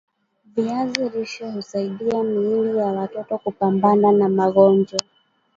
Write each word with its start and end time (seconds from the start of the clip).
viazi 0.55 1.09
lishe 1.09 1.51
husaidia 1.51 2.23
miili 2.23 2.77
ya 2.77 2.85
watoto 2.85 3.37
kupambana 3.37 4.11
na 4.11 4.29
magojwa 4.29 4.99